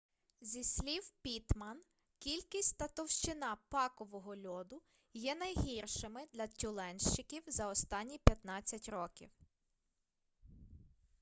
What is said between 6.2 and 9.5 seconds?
для тюленщиків за останні 15 років